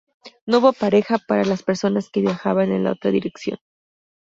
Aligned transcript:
No 0.47 0.57
hubo 0.57 0.73
peaje 0.73 1.17
para 1.27 1.45
las 1.45 1.61
personas 1.61 2.09
que 2.09 2.21
viajaban 2.21 2.71
en 2.71 2.85
la 2.85 2.93
otra 2.93 3.11
dirección. 3.11 3.59